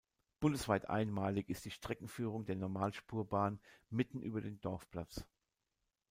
[0.39, 3.59] Bundesweit einmalig ist die Streckenführung der Normalspurbahn
[3.91, 5.23] mitten über den Dorfplatz.